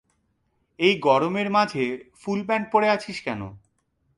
[0.79, 1.85] এই গরমের মাঝে
[2.21, 3.41] ফুল প্যান্ট পরে আছিস কেন?